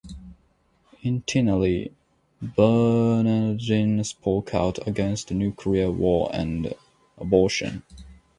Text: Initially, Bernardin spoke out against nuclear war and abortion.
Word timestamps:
Initially, 1.03 1.93
Bernardin 2.41 4.03
spoke 4.03 4.55
out 4.55 4.87
against 4.87 5.29
nuclear 5.29 5.91
war 5.91 6.31
and 6.33 6.73
abortion. 7.19 7.83